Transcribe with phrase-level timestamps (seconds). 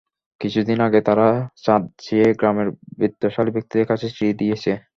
[0.41, 1.27] কিছুদিন আগে তারা
[1.57, 2.67] চাঁদা চেয়ে গ্রামের
[2.99, 4.71] বিত্তশালী ব্যক্তিদের কাছে চিঠি দিয়েছে।